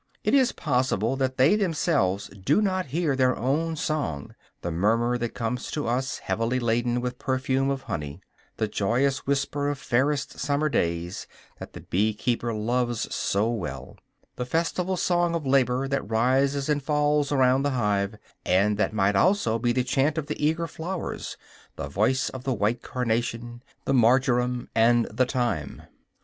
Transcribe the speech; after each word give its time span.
It 0.23 0.33
is 0.33 0.51
possible 0.51 1.15
that 1.17 1.37
they 1.37 1.55
themselves 1.55 2.27
do 2.29 2.59
not 2.59 2.87
hear 2.87 3.15
their 3.15 3.37
own 3.37 3.75
song, 3.75 4.33
the 4.63 4.71
murmur 4.71 5.15
that 5.19 5.35
comes 5.35 5.69
to 5.69 5.87
us 5.87 6.17
heavily 6.17 6.59
laden 6.59 7.01
with 7.01 7.19
perfume 7.19 7.69
of 7.69 7.83
honey, 7.83 8.19
the 8.57 8.67
joyous 8.67 9.27
whisper 9.27 9.69
of 9.69 9.77
fairest 9.77 10.39
summer 10.39 10.69
days 10.69 11.27
that 11.59 11.73
the 11.73 11.81
bee 11.81 12.15
keeper 12.15 12.51
loves 12.51 13.13
so 13.13 13.51
well, 13.51 13.95
the 14.37 14.43
festival 14.47 14.97
song 14.97 15.35
of 15.35 15.45
labor 15.45 15.87
that 15.87 16.09
rises 16.09 16.67
and 16.67 16.81
falls 16.81 17.31
around 17.31 17.61
the 17.61 17.69
hive, 17.69 18.15
and 18.43 18.79
that 18.79 18.93
might 18.93 19.15
almost 19.15 19.61
be 19.61 19.71
the 19.71 19.83
chant 19.83 20.17
of 20.17 20.25
the 20.25 20.43
eager 20.43 20.65
flowers, 20.65 21.37
the 21.75 21.87
voice 21.87 22.27
of 22.29 22.43
the 22.43 22.55
white 22.55 22.81
carnation, 22.81 23.61
the 23.85 23.93
marjoram, 23.93 24.67
and 24.73 25.05
the 25.11 25.27
thyme. 25.27 25.83